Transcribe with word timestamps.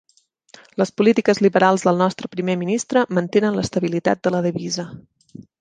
Les 0.81 0.91
polítiques 1.01 1.41
liberals 1.47 1.85
del 1.89 2.01
nostre 2.05 2.31
primer 2.37 2.57
ministre 2.63 3.05
mantenen 3.21 3.61
l'estabilitat 3.61 4.25
de 4.29 4.37
la 4.39 4.45
divisa. 4.51 4.91